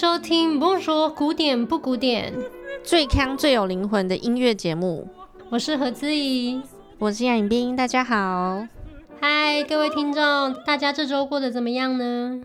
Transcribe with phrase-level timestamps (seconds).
[0.00, 2.32] 收听《Bonjour 古典不古典》，
[2.84, 5.08] 最康最有灵魂的音乐节目。
[5.50, 6.62] 我是何姿怡，
[6.98, 8.64] 我是杨颖冰，大家好。
[9.20, 12.42] 嗨，各位听众，大家这周过得怎么样呢？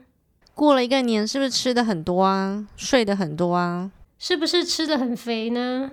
[0.55, 2.65] 过了一个年，是不是吃的很多啊？
[2.75, 3.91] 睡的很多啊？
[4.17, 5.91] 是不是吃的很肥呢？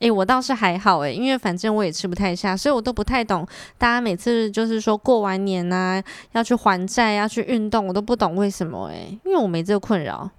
[0.00, 3.48] 诶、欸，我倒是还好诶，因为反正我也吃不太下，所以我都不太懂
[3.78, 10.30] 大家每次就是说过完年啊要去还债，要去运动，我都不懂为什么诶，因为我没这个困扰。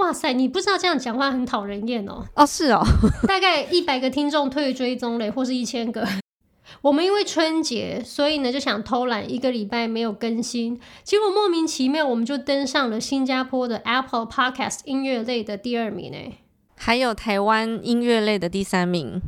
[0.00, 2.24] 哇塞，你不知道这样讲话很讨人厌哦。
[2.34, 2.82] 哦，是哦，
[3.28, 6.06] 大概一百个听众退追踪嘞，或是一千个。
[6.82, 16.38] 我们因为春节，所以呢就想偷懒一个礼拜没有更新，结果莫名其妙我们就登上了新加坡的 Apple Podcast 音乐类的第二名诶。
[16.76, 19.20] 还有台湾音乐类的第三名，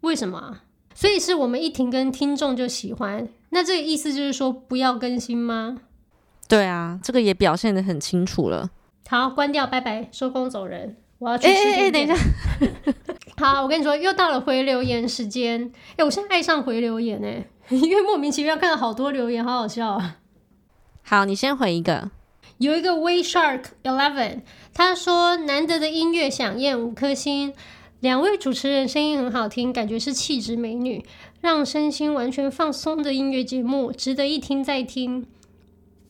[0.00, 0.58] 为什么？
[0.94, 3.28] 所以是我们一停更，听众就喜欢。
[3.50, 5.78] 那这个意思就是说不要更新吗？
[6.48, 8.70] 对啊，这个也表现得很清楚了。
[9.08, 10.96] 好，关掉，拜拜，收工走人。
[11.18, 12.08] 我要去吃点点。
[12.08, 12.18] 哎哎
[12.60, 12.94] 哎，等一下。
[13.40, 15.72] 好，我跟你说，又到了回留言时间。
[15.96, 20.16] 哎，我现在爱上回留言哎， 因为莫名其妙看到好多留言，好好笑啊。
[21.02, 22.10] 好，你先回一个。
[22.58, 24.42] 有一个 Way Shark Eleven，
[24.74, 27.54] 他说难得的音乐饗宴五颗星，
[28.00, 31.04] 两位主持人声音很好听，感觉是气质美女，
[31.40, 35.26] 让身心完全放松的音乐节目，值得一听再听。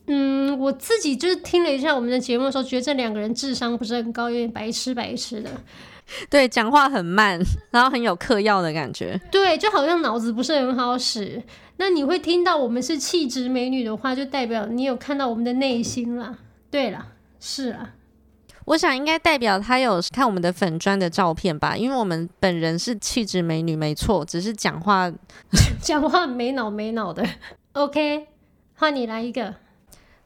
[0.08, 5.50] 嗯，我自己就是听了一下我们的节目的时候，觉得这两个人智商不是很高，有点白痴白痴的。
[6.30, 7.38] 对，讲话很慢，
[7.70, 9.20] 然后很有嗑药的感觉。
[9.30, 11.42] 对，就好像脑子不是很好使。
[11.76, 16.38] 那你会听到我们是气质美女的话，就代表你有看到我们的内心了。
[16.70, 17.94] 对了，是啊，
[18.64, 25.12] 我想应该代表他有看我们的粉砖的照片吧，因为我们本人是气质美女，没错，只是讲话
[25.82, 27.22] 讲话没脑没脑的。
[27.72, 28.26] OK，
[28.74, 29.54] 换你来一个。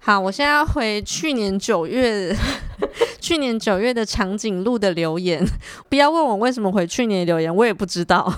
[0.04, 2.36] 好，我现在要回去年九月，
[3.20, 5.46] 去年九月的长颈鹿的留言。
[5.88, 8.28] 不要问我为什么回去年留言，我也不知道。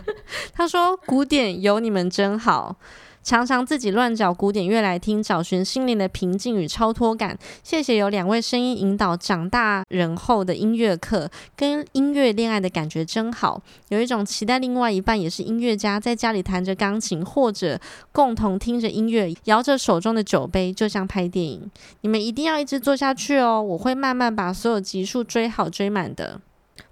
[0.54, 2.74] 他说：“古典有你们真好。”
[3.22, 7.38] 常常自己乱找古典乐来听，找寻心灵的平静与超脱感。
[7.62, 13.62] 谢谢有两位声音引导长大人后的音乐课，跟音乐恋爱的感觉真好。
[13.88, 17.78] 有一种期待另外一半也是音乐家，在家里弹着钢琴，或者
[18.10, 21.70] 共同听着音乐，摇着手中的酒杯，就像拍电影。
[22.00, 23.62] 你们一定要一直做下去哦！
[23.62, 26.40] 我会慢慢把所有集数追好追满的。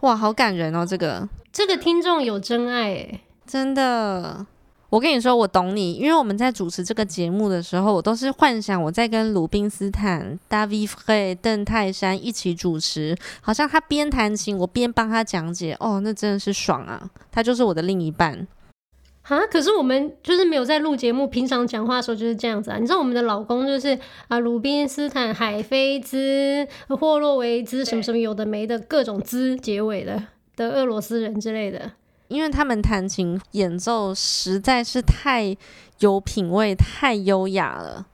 [0.01, 0.85] 哇，好感人哦！
[0.87, 4.47] 这个这个听众有真爱诶，真的。
[4.91, 15.77] 我跟你说，我懂你，因为我们在主持这个节目的时候，我都是幻想我在跟鲁宾斯坦、David Frey、邓泰山一起主持，好像他边弹琴，我边帮他讲解。
[15.79, 17.11] 哦，那真的是爽啊！
[17.31, 18.47] 他就是我的另一半。
[19.25, 22.79] 啊，可是我们就是没有在录节目，平常讲话的时候就是这样子啊。
[22.79, 23.99] 你知道我们的老公就是
[24.29, 30.25] 啊，鲁宾斯坦、海菲兹、霍洛维兹什么什么有的没的各种兹结尾的
[30.57, 31.93] 的俄罗斯人之类的。
[32.29, 35.57] 因为他们弹琴演奏实在是太
[36.01, 38.07] 有品味、太优雅了，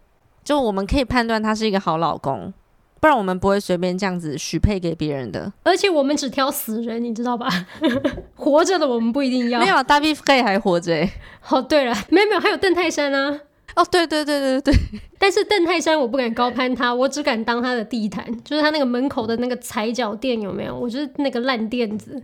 [0.43, 2.53] 就我们可以判断他是一个好老公，
[3.01, 5.53] 不然我们不会随便这样子许配给别人的。
[5.65, 7.49] 而且我们只挑死人，你知道吧？
[8.37, 9.61] 活着的我们不一定要。
[9.61, 11.13] 没有，David Frey 还活着哎。
[11.51, 13.41] 哦，对了，没有没有，还有邓泰山啊。
[13.75, 15.01] 哦，对对对对对对。
[15.19, 20.79] 但是邓泰山我不敢高攀他，我只敢当他的地毯，就是他那个门口的那个踩脚垫有没有？
[20.79, 22.23] 我就是那个烂垫子。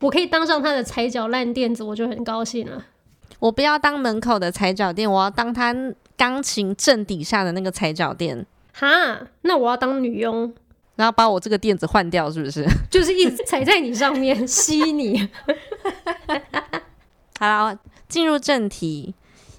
[0.00, 2.84] 我可以当上他的踩脚烂垫子，我就很高兴了。
[3.38, 5.74] 我不要当门口的踩脚垫，我要当他
[6.16, 8.44] 钢琴正底下的那个踩脚垫。
[8.72, 10.52] 哈，那我要当女佣，
[10.96, 12.66] 然后把我这个垫子换掉，是不是？
[12.90, 15.28] 就是一直踩在你上面吸你。
[17.38, 19.14] 好了，进入正题，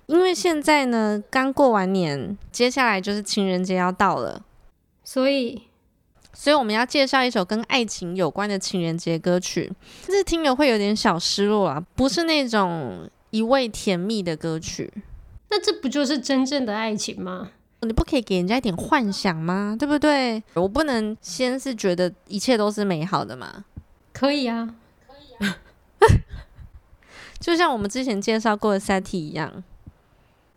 [0.06, 4.44] 因为现在呢刚过完年，接下来就是情人节要到了，
[5.04, 5.67] 所以。
[6.40, 9.74] 所以我们要介绍一首跟爱情有关的情人节歌曲，
[10.08, 14.94] 但是听了会有点小失落啊，不是那种一味甜蜜的歌曲。
[15.50, 17.50] 那这不就是真正的爱情吗？
[17.82, 19.76] 你不可以给人家一点幻想吗？
[19.80, 20.42] 对不对？
[20.54, 23.66] 我不能先是觉得一切都是美好的吗？
[24.14, 24.76] 可以啊，
[25.08, 25.58] 可以啊，
[27.40, 29.64] 就像我们之前介绍过的 Satie 一样。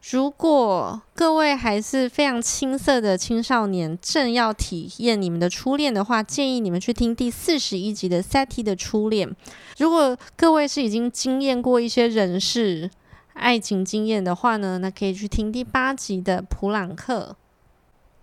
[0.03, 9.37] 如果各位还是非常青涩的青少年，正要体验你们的初恋的话，建议你们去听第四十一集的 Satie 的初恋。
[9.77, 12.91] 如果各位是已经经验过一些人事
[13.35, 17.37] 爱情经验的话呢，那可以去听第八集的普朗克。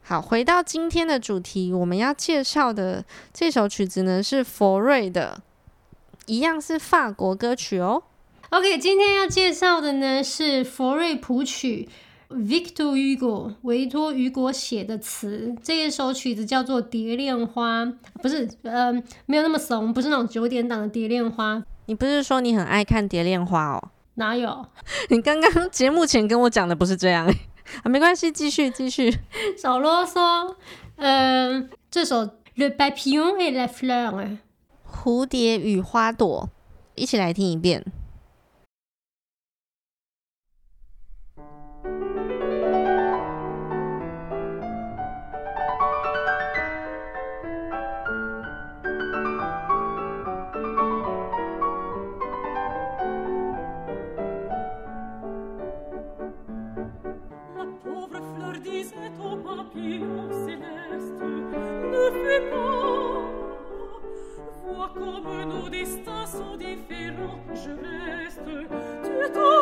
[0.01, 5.41] 好，回到今天的主题，我们要介绍的这首曲子呢是佛瑞的，
[6.25, 8.01] 一样是法国歌曲哦。
[8.49, 11.89] OK，今天要介绍的呢是佛瑞谱曲
[12.29, 17.85] ，Victor Hugo 维托·雨果写的词，这一首曲子叫做《蝶恋花》，
[18.21, 21.55] 不是，嗯、呃，没有那么怂，不是那种九点档的《蝶恋花》。
[21.87, 23.89] 你不是说你很爱看《蝶恋花》哦？
[24.15, 24.65] 哪有？
[25.09, 27.27] 你刚刚节目前跟我讲的不是这样
[27.83, 27.89] 啊？
[27.89, 29.13] 没关系，继续继续，
[29.61, 30.55] 少啰嗦。
[30.95, 34.13] 嗯、呃，这首《Le Papillon et la Fleur》，
[34.89, 36.49] 蝴蝶与花朵，
[36.95, 37.83] 一起来听一遍。
[69.27, 69.56] Marco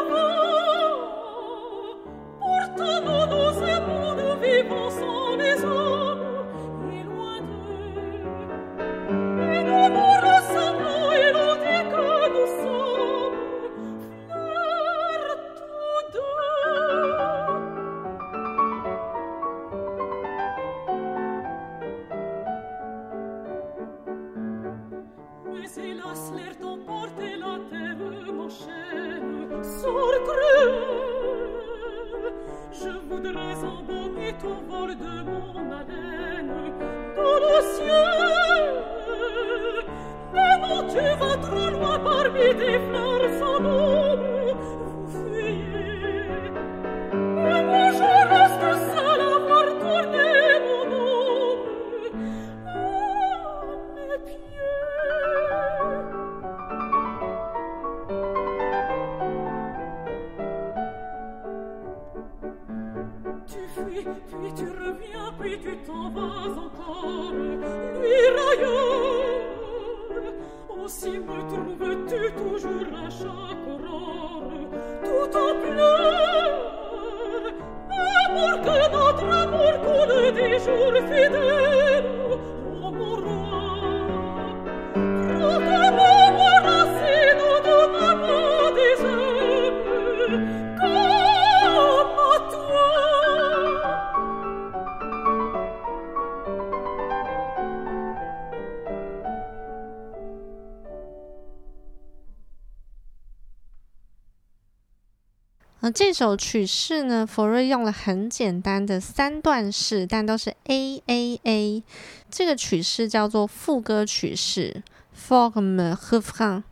[105.91, 111.83] 这首曲式呢，佛瑞用了很简单的三段式，但都是 A A A。
[112.31, 114.81] 这个曲式叫做副歌曲式
[115.15, 116.63] Forme Refrain，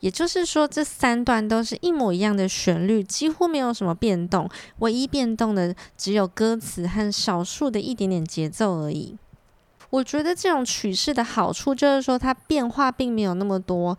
[0.00, 9.16] 也就是说，这三段都是一模一样的旋律，几乎没有什么变动，唯一变动的只有歌词和少数的一点点节奏而已。
[9.90, 13.96] 我觉得这种曲式的好处就是说，它变化并没有那么多，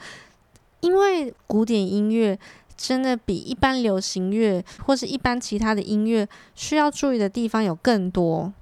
[0.81, 2.37] 因为古典音乐。
[2.77, 8.53] 真的比一般流行乐或是一般其他的音乐需要注意的地方有更多。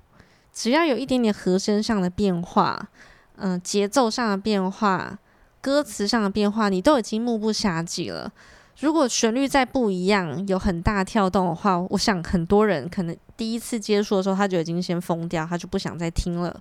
[0.53, 2.89] 只要有一点点和声上的变化，
[3.35, 5.19] 嗯、节奏上的变化，
[5.59, 8.31] 歌词上的变化，你都已经目不暇接了。
[8.79, 16.57] 如果旋律再不一样，有很大跳动的话，我想很多人可能第一次接触的时候，他就已经先疯掉，他就不想再听了。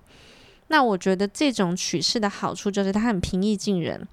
[0.67, 4.05] 那我觉得这种曲式的好处就是它很平易近人。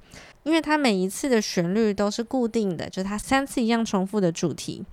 [0.44, 4.84] 因为它每一次的旋律都是固定的，就是它三次一样重复的主题，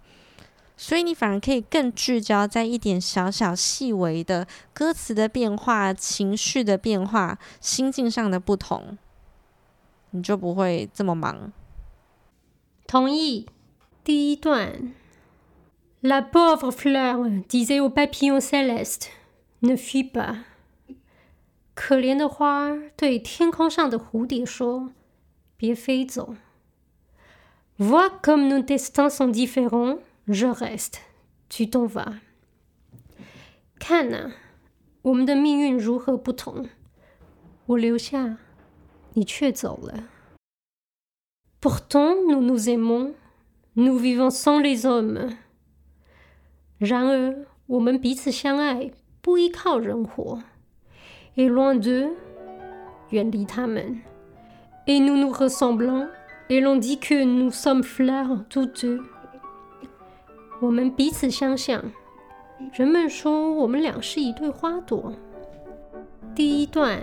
[0.77, 8.97] 所以你反而可以更聚焦在一点小小细微的歌词的变化、情绪的变化、心境上的不同，
[10.11, 11.51] 你就不会这么忙。
[12.87, 13.47] 同意。
[14.01, 14.93] 第一段
[16.01, 19.09] ，La pauvre fleur disait au papillon céleste,
[19.59, 20.45] ne fuis pas。
[21.75, 24.91] 可怜的花对天空上的蝴蝶说。
[25.58, 26.36] 别飞走。
[27.78, 29.98] Vois comme nos destins sont différents,
[30.28, 31.00] je reste,
[31.48, 32.20] tu t'en vas。
[33.78, 34.32] 看呐，
[35.02, 36.68] 我们的命运如何不同，
[37.66, 38.38] 我留下，
[39.14, 40.08] 你却走了。
[41.60, 43.14] Pourtant nous nous aimons,
[43.74, 45.36] nous vivons sans les hommes。
[46.78, 50.42] 然而，我们彼此相爱，不依靠人活。
[51.34, 52.12] Et loin d'eux，
[53.10, 54.02] 远离他们。
[54.88, 56.08] Et nous nous ressemblons,
[56.50, 59.00] et l'on dit que nous sommes fleurs toutes deux。
[60.60, 61.82] 我们彼此相像，
[62.74, 65.12] 人们说我们俩是一对花朵。
[66.34, 67.02] 第一段。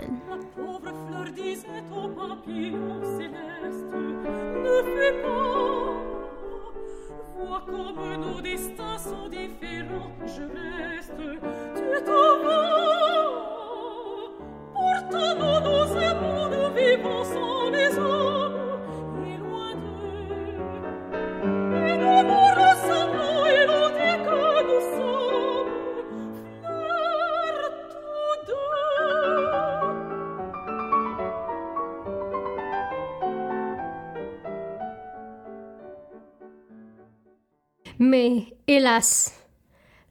[37.99, 39.33] Mais hélas,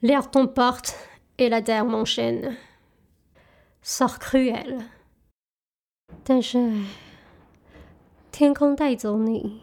[0.03, 0.97] l'air t'emporte
[1.39, 2.57] et la terre m'enchaîne.
[3.89, 4.83] Sort cruel，
[6.25, 6.83] 但是
[8.33, 9.61] 天空带走你，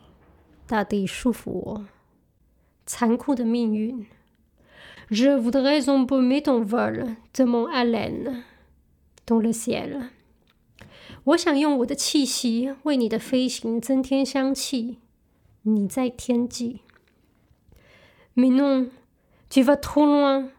[0.66, 1.86] 大地束缚我，
[2.86, 4.08] 残酷的命运。
[5.10, 8.44] Je voudrais embaumer ton vol de mon haleine
[9.26, 10.12] dans le ciel。
[11.26, 15.00] 我想用我的气息为你的飞行增添香气。
[15.64, 16.80] 你在天际。
[18.36, 18.90] Mais non,
[19.50, 20.50] tu vas trop loin.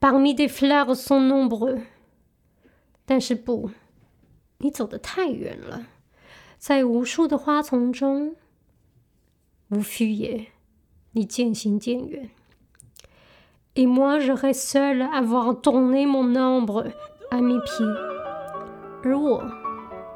[0.00, 1.82] Parmi des fleurs sont nombreux.
[3.06, 3.70] 但是不，
[4.58, 5.86] 你走得太远了，
[6.58, 8.36] 在无数的花丛中。
[9.70, 10.46] Vous fuyez，
[11.12, 12.30] 你渐行渐远。
[13.74, 16.92] Et moi, je reste seul à voir tourner mon ombre
[17.30, 18.14] à mes pieds。
[19.02, 19.44] 而我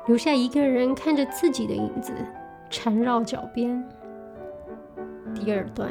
[0.07, 2.15] 留下一个人看着自己的影子
[2.71, 3.87] 缠绕脚边。
[5.35, 5.91] 第二段。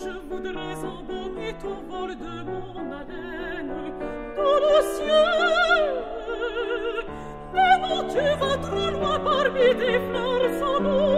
[0.00, 3.92] je voudrais embaumer ton vol de mon haleine
[4.36, 6.04] dans le ciel.
[7.52, 11.17] Mais non, tu vas trop loin parmi des fleurs sans nom.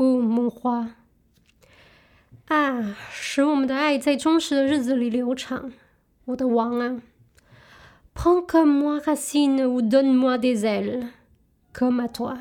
[0.00, 0.92] 哦，梦花
[2.48, 5.72] 啊，使我们的爱在忠实的日子里流淌，
[6.24, 7.02] 我的王啊
[8.14, 12.38] ！Prends comme moi racine ou donne-moi des ailes，comme à toi，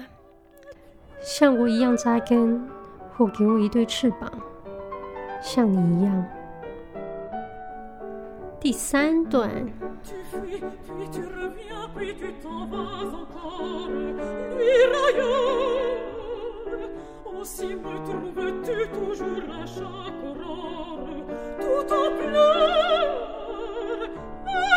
[1.21, 2.65] 像我一样扎根，
[3.17, 4.31] 或给我一对翅膀，
[5.41, 6.25] 像你一样。
[8.61, 9.49] 第三段。
[17.55, 21.07] si me trouves-tu toujours à chaque aurore
[21.59, 23.29] tout en pleurs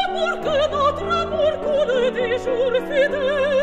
[0.05, 3.62] Amour que notre amour coule des jours fidèles.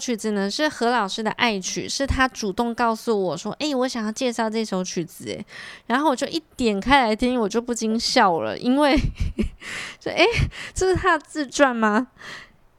[0.00, 5.44] 曲子呢是何老师的爱曲，是他主动告诉我说：“哎，我想要介绍这首曲子。”哎，
[5.86, 8.96] 然后我就一点开来听，我就不禁笑了，因为
[10.00, 10.24] 说：“哎，
[10.74, 12.08] 这是他的自传吗？”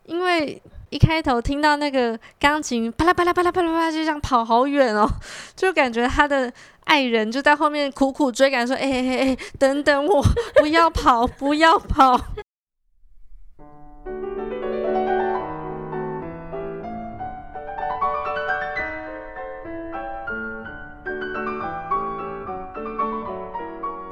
[0.06, 5.08] 因为一开头听到那个钢琴啪啦啪啦啪啦啪啦啪啦，就这样跑好远哦，
[5.56, 6.52] 就感觉他的
[6.84, 10.22] 爱人就在后面苦苦追赶，说：“哎哎哎，等等我，
[10.56, 12.20] 不要跑，不要跑。”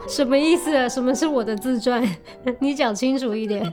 [0.09, 0.89] 什么意思啊？
[0.89, 2.03] 什么是我的自传？
[2.59, 3.71] 你讲清楚一点。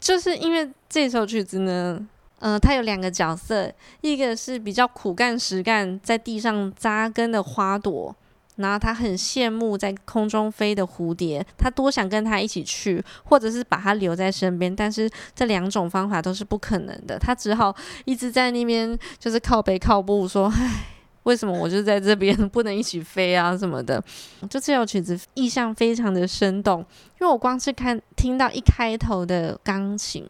[0.00, 2.04] 就是因为这首曲子呢，
[2.38, 3.70] 呃，它有两个角色，
[4.00, 8.14] 一个是比较苦干实干，在地上扎根的花朵，
[8.56, 20.97] 然后他很羡慕在空中飞的蝴蝶，他多想跟他一起去，或者是把他留在身边，但是这两种方法都是不可能的，他只好一直在那边就是靠北靠步说，唉。
[21.28, 24.02] 为什么我就在这边 不能一起飞啊什么的？
[24.48, 26.80] 就这首曲子意象非常的生动，
[27.20, 30.26] 因为我光是看听到一开头的钢琴，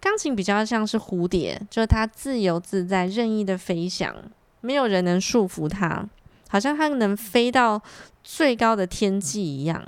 [0.00, 4.12] 钢琴比较像是蝴蝶，就是它自由自在、任意的飞翔，
[4.60, 6.08] 没有人能束缚它，
[6.48, 7.80] 好像它能飞到
[8.24, 9.86] 最高的天际一样。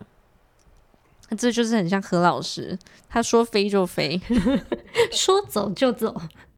[1.37, 4.21] 这就是很像何老师，他说飞就飞，
[5.11, 6.15] 说走就走。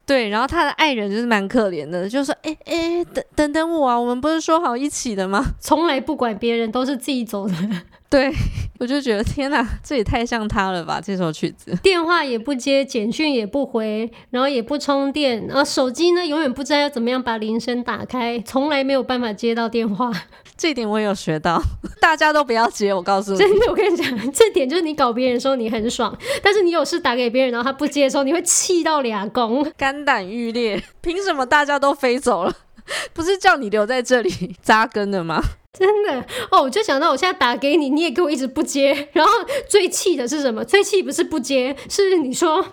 [0.07, 5.43] 对，然后他的爱人就是蛮可怜的，就说：“哎哎，等等等我啊，我们不是说好一起的吗？
[5.59, 7.53] 从来不管别人，都是自己走的。
[8.09, 8.31] ”对，
[8.79, 11.01] 我就觉得天哪，这也太像他了吧！
[11.01, 20.09] 这首曲子，电话也不接，简讯也不回，然后也不充电，然后手机呢，永远不知道要怎么样把铃声打开，从来没有办法接到电话。
[20.57, 21.61] 这一点我也有学到，
[22.01, 23.37] 大家都不要接，我告诉你。
[23.37, 30.83] 真的，我跟你讲，这点就是你搞别人的时候你很爽，但是你有事打给别人，然后他不接的时候，你会气到俩公，肝胆欲裂。
[31.01, 32.53] 凭什么大家都飞走了？
[33.13, 35.43] 不是叫你留在这里扎根的吗？
[35.77, 39.31] 真的哦，我就想到我现在打给你，你也给我一直不接，然后
[39.69, 40.65] 最气的是什么？
[40.65, 42.65] 最气不是不接，是你说。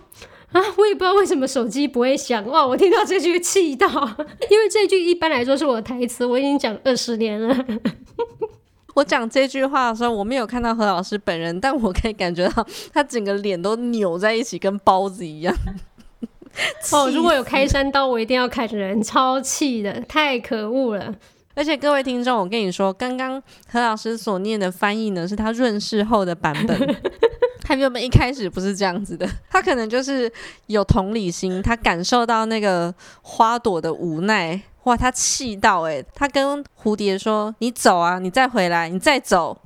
[0.55, 2.65] 啊，我也不知道为什么手机不会响哇！
[2.65, 3.87] 我听到这句气到，
[4.49, 7.55] 因为这句一般来说是我的台词，我已经讲二十年了。
[8.95, 15.53] 我讲这句话的时候，我没有看到何老师本人，但我可以感觉到他整个脸都扭在一起，跟包子一样。
[16.93, 21.13] 哦，如果有开山刀，我一定要砍人，超气的，太可恶了。
[21.57, 26.97] 而且各位听众，我跟你说，刚刚何老师所念的翻译呢，是他润饰后的版本。
[27.65, 30.31] 他原本一开始不是这样子的， 他可能就是
[30.67, 39.59] 有同理心，他感受到那个花朵的无奈，哇，他气到诶、他跟蝴蝶说：“你走啊，你再回来，你再走。”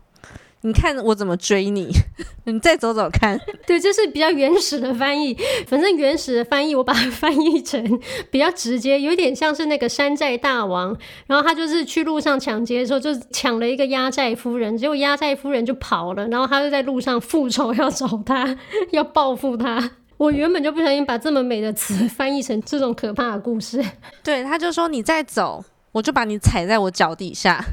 [0.63, 1.89] 你看我怎么追你？
[2.45, 3.39] 你再走走看。
[3.67, 5.37] 对，这是比较原始的翻译。
[5.67, 8.01] 反正原始的翻译，我把它翻译成
[8.31, 10.97] 比较直接，有点像是那个山寨大王。
[11.27, 16.27] 然后他就是去路上抢劫的时候，就抢了一个压寨夫人，结果压寨夫人就跑了。
[16.29, 18.59] 然后他就在路上复仇，要找他，
[18.91, 19.93] 要报复他。
[20.17, 23.81] 我原本就不小心把这么美的词翻译成这种可怕的故事。
[24.25, 27.65] 对，他就说：“你再走，我就把你踩在我脚底下。”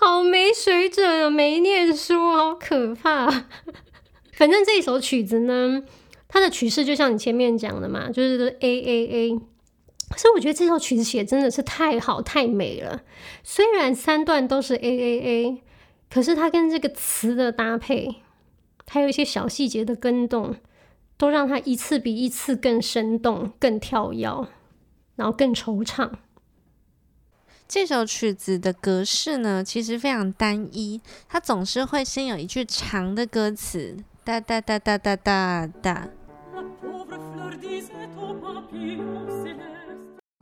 [0.00, 1.28] 好没水准啊！
[1.28, 3.28] 没念书，好可怕。
[4.32, 5.82] 反正这一首曲子呢，
[6.28, 9.40] 它的曲式就像你前面讲的嘛，就是 A A A。
[10.16, 13.02] 所以我觉得这首曲子写真的是太好太美了。
[13.42, 15.62] 虽然三段都是 A A A，
[16.08, 18.14] 可是它跟这个词的搭配，
[18.86, 20.54] 还有一些小细节的更动，
[21.16, 24.46] 都让它一次比一次更生动、更跳跃，
[25.16, 26.08] 然后更惆怅。
[27.68, 36.08] 这首曲子的格式呢，其实非常单一，它总是会先有一句长的歌词，哒哒哒哒哒哒哒。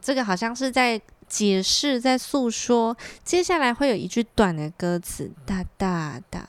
[0.00, 6.48] 这个好像是在解释，在诉说，接下来会有一句短的歌词，哒哒哒。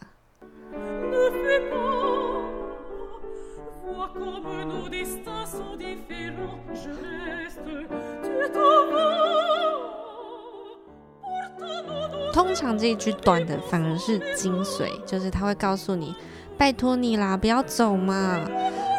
[12.34, 16.16] 通常这一句短的反而是精髓，就是他会告诉你
[16.58, 18.48] ：“拜托你啦，不要走嘛！”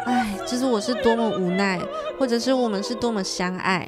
[0.05, 1.79] 哎，就是我是多么无奈，
[2.17, 3.87] 或者是我们是多么相爱。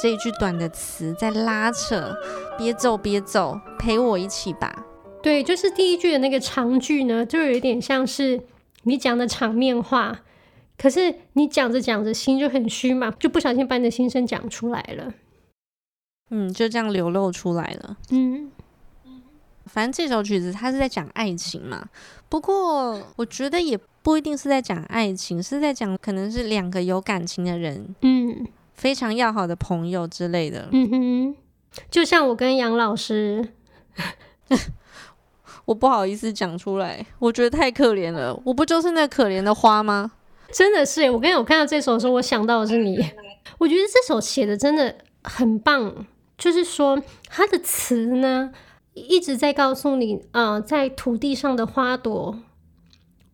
[0.00, 2.14] 这一句短的词在拉扯，
[2.56, 4.86] 别走，别走，陪我一起吧。
[5.20, 8.40] 对，就是第一句的那个长句呢，就有点像是
[8.84, 10.20] 你讲的场面话，
[10.78, 15.12] 可是你讲着讲着心就很虚嘛，就不小心把你的心声讲出来了。
[16.30, 17.96] 嗯，就这样流露出来了。
[18.10, 18.50] 嗯。
[19.66, 21.86] 反正这首曲子它是在讲爱情嘛，
[22.30, 30.68] 不过我觉得也不一定是在讲爱情，是在讲可能是两个有感情的人，嗯，非常要好的朋友之类的。
[30.72, 31.36] 嗯哼，
[31.90, 33.46] 就像我跟杨老师，
[35.66, 40.12] 我不好意思讲出来，我觉得太可怜了，我不就是那可怜的花吗？
[40.50, 42.96] 真的是，我刚才我看到这首的时候，我想到的是你。
[43.58, 46.06] 我觉得这首写的真的很棒，
[46.38, 48.52] 就是说它的词呢。
[48.94, 52.36] 一直在告诉你，呃，在土地上的花朵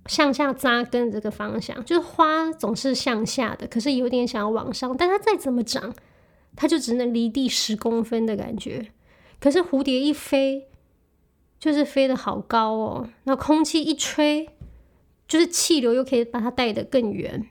[0.04, 5.94] 向下扎根这个方向，就是花总是向下的，可是有点想要往上，但它再怎么长，
[6.54, 8.90] 它就只能离地十公分的感觉。
[9.40, 10.68] 可是蝴蝶一飞，
[11.58, 14.50] 就是飞得好高哦，那空气一吹，
[15.26, 17.46] 就是气流又可以把它带得更远。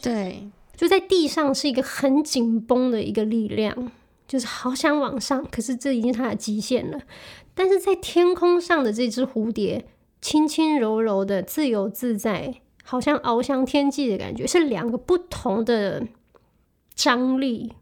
[0.00, 3.92] 对，就在地上是一个很紧绷的一个力量，
[4.30, 7.00] 就是好想往上，可是这已经是它的极限了。
[7.52, 9.84] 但是在天空上的这只蝴蝶，
[10.22, 16.06] 轻轻柔柔的，自由自在，好像翱翔天际的感觉，是两个不同的
[16.94, 17.72] 张力，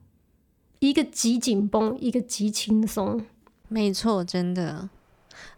[0.79, 3.27] 一个极紧绷，一个极轻松。
[3.69, 4.89] 没错，真的。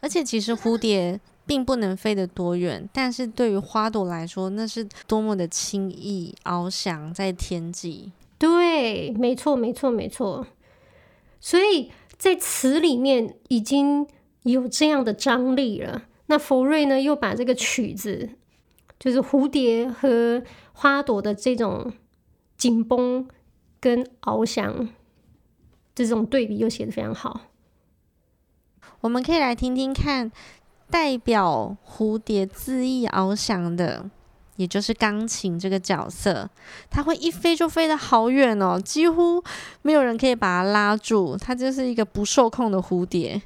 [0.00, 8.10] 而且其实蝴蝶并不能飞得多远，但是对于花朵来说，那是多么的轻易翱翔在天际。
[8.36, 10.44] 对，没错，没错，没错。
[11.40, 14.06] 所以在词里面已经
[14.42, 16.04] 有这样的张力了。
[16.26, 18.30] 那佛瑞呢，又把这个曲子，
[18.98, 21.92] 就是蝴蝶和花朵的这种
[22.56, 23.26] 紧绷
[23.80, 24.90] 跟翱翔
[25.94, 27.40] 这种对比，又写得非常好。
[29.00, 30.30] 我们可以来听听看，
[30.90, 34.10] 代表蝴蝶恣意翱翔的。
[34.60, 36.50] 也就是钢琴这个角色，
[36.90, 39.42] 它会一飞就飞得好远哦，几乎
[39.80, 41.34] 没有人可以把它拉住。
[41.40, 43.40] 它就是一个不受控的蝴蝶。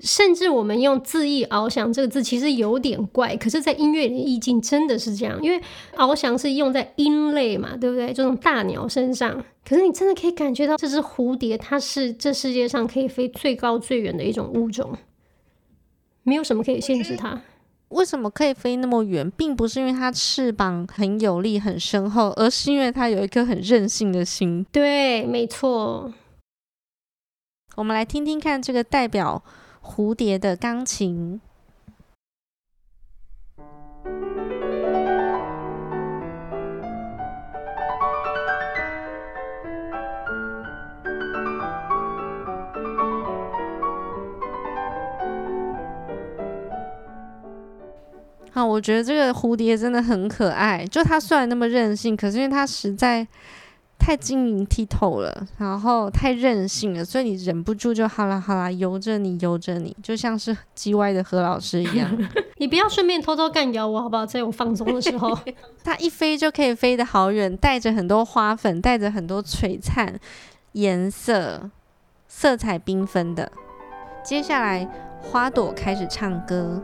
[0.00, 5.38] 甚至我们用“恣意翱翔”这个字，其实有点怪，可是，在音乐里的意境真的是这样。
[5.40, 5.62] 因为
[5.94, 8.12] 翱翔是用在鹰类嘛，对不对？
[8.12, 14.92] 这种大鸟身上，可是你真的可以感觉到这只蝴蝶，它是这世界上可以飞最高最远的一种物种，
[16.24, 17.40] 没有什么可以限制它。
[17.92, 24.66] 为什么可以飞那么远，并不是因为它翅膀很有力、很深厚，而是因为它有一颗很任性的心。
[24.72, 26.12] 对，没错。
[27.76, 29.42] 我们来听听看这个代表
[29.82, 31.40] 蝴蝶的钢琴。
[48.54, 50.84] 好，我觉得这个蝴蝶真的很可爱。
[50.86, 53.26] 就它虽然那么任性，可是因为它实在
[53.98, 62.10] 太晶莹剔透了，然后太任性了，所以你忍不住就好啦好啦，由着你由着你，就像是叽歪的何老师一样。
[62.58, 64.26] 你不要顺便偷偷干掉我好不好？
[64.26, 65.38] 在我放松的时候，
[65.82, 70.20] 它一飞就可以飞得好远，带着很多花粉，带着很多璀璨
[70.72, 71.70] 颜色，
[72.28, 73.50] 色彩缤纷的。
[74.22, 74.86] 接下来，
[75.22, 76.82] 花朵开始唱歌。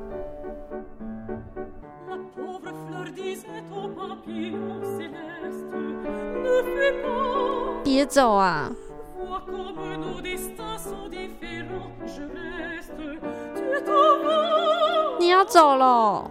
[7.98, 8.70] 别走啊！
[15.18, 16.30] 你要走了。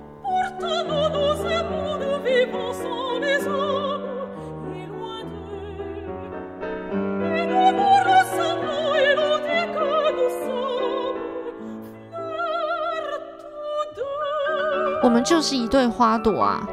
[15.03, 16.65] 我们就是一对花朵啊！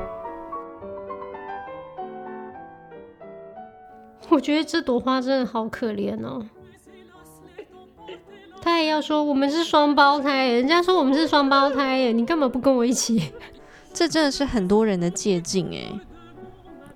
[4.35, 6.45] 我觉得这朵花真的好可怜哦，
[8.61, 13.31] 他也要说我们是双胞胎，人家说我们是双胞胎耶，你干嘛不跟我一起？
[13.95, 15.89] 这真的是很多人的借镜诶。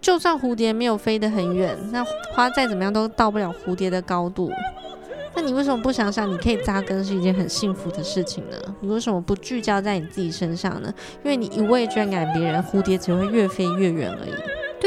[0.00, 4.50] 就算蝴蝶没有飞得很远，那花再怎么样都到不了蝴蝶的高度。
[5.36, 8.56] 那你为什么不想想，你可以扎根是一件很幸福的事情呢？
[8.80, 10.92] 你为什么不聚焦在你自己身上呢？
[11.22, 14.34] 因为你一味追赶别人，蝴蝶只会越飞越远而已。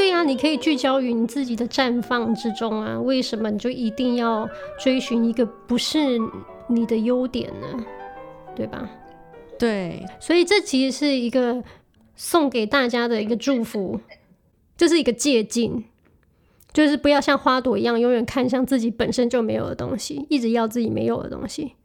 [0.02, 3.00] 对呀、啊，你可以聚焦于你自己的绽放之中啊！
[3.00, 6.18] 为什么你就一定要追寻一个不是
[6.68, 7.86] 你的优点呢？
[8.56, 8.90] 对吧？
[9.60, 11.64] 对，所以这其实是一个
[12.16, 14.02] 送给大家的一个祝福，
[14.76, 15.86] 这是一个借镜，
[16.74, 21.76] 就是不要像花朵一样永远看向自己本身就没有的东西，一直要自己没有的东西。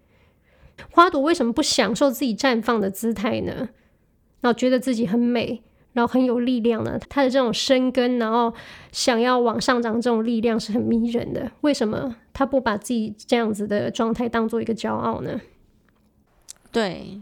[0.90, 3.68] 花朵为什么不享受自己绽放的姿态呢？
[4.40, 5.62] 然后觉得自己很美。
[5.96, 8.52] 然后很有力量呢，他的这种生根，然后
[8.92, 11.50] 想要往上涨，这种力量是很迷人的。
[11.62, 15.40] 为什么他不把自己这样子的状态当做一个骄傲呢？
[16.70, 17.18] 对，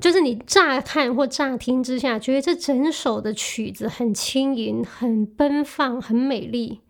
[0.00, 6.80] 就是你乍看或乍听之下，觉得这整首的曲子很轻盈、很奔放、很美丽。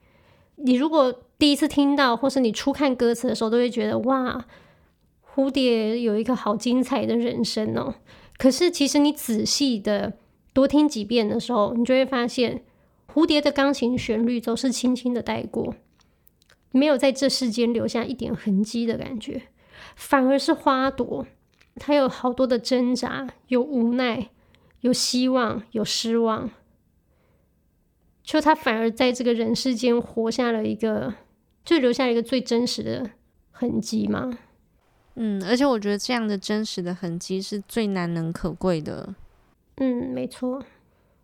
[0.54, 4.44] 你如果第一次听到，或是你初看歌词的时候，都会觉得哇，
[5.34, 7.96] 蝴蝶有一个好精彩的人生哦。
[8.38, 10.12] 可是其实你仔细的。
[10.56, 12.64] 多听几遍的时候，你就会发现，
[13.12, 15.74] 蝴蝶的钢琴旋律总是轻轻的带过，
[16.70, 19.42] 没有在这世间留下一点痕迹的感觉，
[19.96, 21.26] 反而是花朵，
[21.74, 24.30] 它有好多的挣扎，有无奈，
[24.80, 26.50] 有希望，有失望，
[28.22, 31.12] 就它反而在这个人世间活下了一个，
[31.66, 33.10] 就留下一个最真实的
[33.50, 34.38] 痕迹嘛。
[35.16, 39.14] 嗯，而且我觉得这样的真实的痕迹是最难能可贵的。
[39.76, 40.62] 嗯，没错，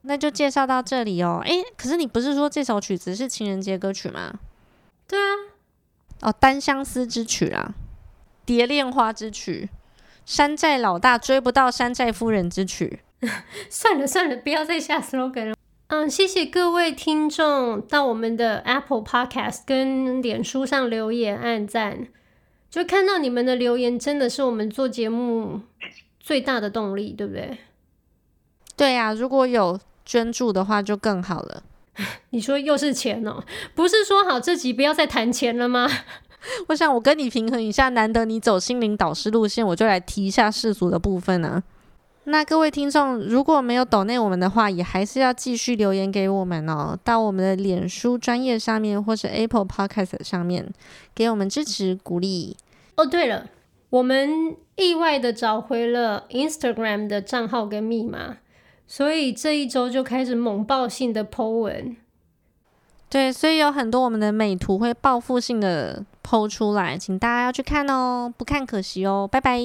[0.03, 1.41] 那就介绍到这里哦。
[1.45, 4.41] 诶，可是你不是说这首曲子是情人节歌曲吗？
[5.09, 5.33] 对啊，
[6.21, 7.75] 哦，单相思之曲啊，
[8.45, 9.71] 蝶恋花之曲，
[10.27, 13.01] 山寨老大追不到山寨夫人之曲。
[13.71, 15.57] 算了算了，不要再下 slogan 了。
[15.87, 22.09] 嗯，谢谢各位听众到我们的 Apple Podcast 跟脸书上留言按赞，
[22.71, 25.61] 就看到你们的留言，真的是我们做节目
[26.19, 27.59] 最大的动力，对不对？
[28.77, 31.63] 对呀、啊，如果有捐助的话就更好了。
[32.31, 33.43] 你说又是钱哦？
[33.75, 35.89] 不是说好这集不要再谈钱了吗？
[36.69, 41.63] 我想我跟你平衡一下，难得你走心灵导师路线，我就来提一下世俗的部分啊。
[42.25, 50.73] 那各位听众，如果没有抖内我们的话，也还是要继续留言给我们哦，到我们的脸书专业上面，或是 Apple Podcast 上面，
[51.15, 52.57] 给我们支持鼓励。
[52.95, 53.51] 哦，对了，
[53.91, 58.37] 我们意外的找回了 Instagram 的账号跟密码，
[58.87, 61.97] 所以这一周就开始猛爆性的 po 文。
[63.09, 69.61] 对，所以有很多我们的美图会报复性的 po 出来，请大家要去看哦，不看可惜哦，拜拜。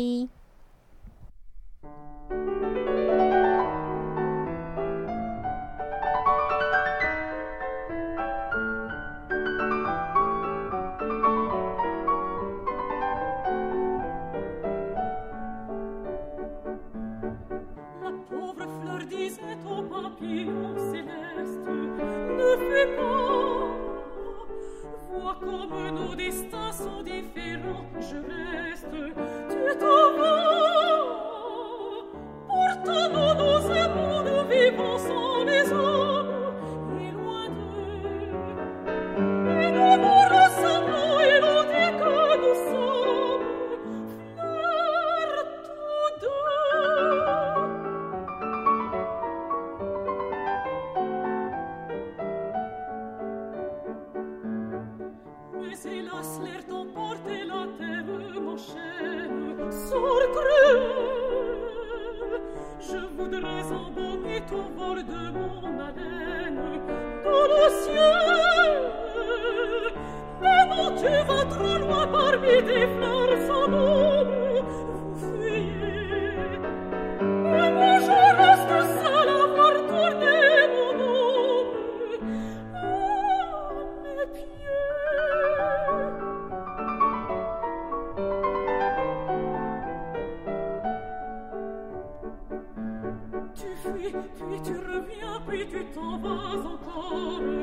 [95.69, 97.56] tu t'en vas encore.